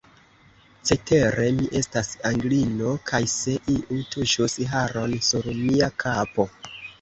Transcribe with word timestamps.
Cetere, 0.89 1.43
mi 1.59 1.67
estas 1.79 2.09
Anglino, 2.29 2.93
kaj 3.11 3.19
se 3.35 3.53
iu 3.75 3.99
tuŝus 4.15 4.57
haron 4.73 5.15
sur 5.29 5.53
mia 5.61 5.93
kapo! 6.07 6.49